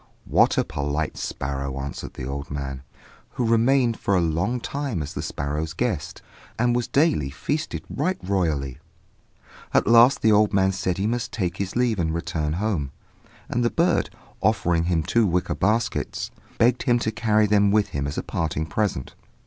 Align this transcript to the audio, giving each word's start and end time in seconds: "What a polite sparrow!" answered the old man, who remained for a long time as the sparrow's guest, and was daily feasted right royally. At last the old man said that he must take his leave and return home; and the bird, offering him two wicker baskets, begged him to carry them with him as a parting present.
"What 0.25 0.57
a 0.57 0.63
polite 0.63 1.15
sparrow!" 1.15 1.79
answered 1.79 2.15
the 2.15 2.25
old 2.25 2.49
man, 2.49 2.81
who 3.33 3.45
remained 3.45 3.99
for 3.99 4.15
a 4.15 4.19
long 4.19 4.59
time 4.59 5.03
as 5.03 5.13
the 5.13 5.21
sparrow's 5.21 5.73
guest, 5.73 6.23
and 6.57 6.75
was 6.75 6.87
daily 6.87 7.29
feasted 7.29 7.83
right 7.87 8.17
royally. 8.23 8.79
At 9.75 9.85
last 9.85 10.23
the 10.23 10.31
old 10.31 10.53
man 10.55 10.71
said 10.71 10.95
that 10.95 11.01
he 11.01 11.05
must 11.05 11.31
take 11.31 11.57
his 11.57 11.75
leave 11.75 11.99
and 11.99 12.15
return 12.15 12.53
home; 12.53 12.89
and 13.47 13.63
the 13.63 13.69
bird, 13.69 14.09
offering 14.41 14.85
him 14.85 15.03
two 15.03 15.27
wicker 15.27 15.53
baskets, 15.53 16.31
begged 16.57 16.81
him 16.81 16.97
to 16.97 17.11
carry 17.11 17.45
them 17.45 17.69
with 17.69 17.89
him 17.89 18.07
as 18.07 18.17
a 18.17 18.23
parting 18.23 18.65
present. 18.65 19.13